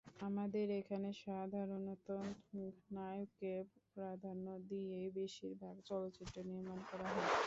[0.21, 2.07] আমাদের এখানে সাধারণত
[2.91, 3.53] নায়ককে
[3.95, 7.31] প্রাধান্য দিয়েই বেশির ভাগ চলচ্চিত্র নির্মাণ করা হয়।